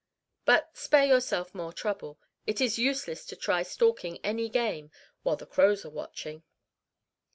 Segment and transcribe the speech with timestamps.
[0.45, 2.19] But spare yourself more trouble.
[2.47, 4.89] It is useless to try stalking any game
[5.21, 6.41] while the crows are watching.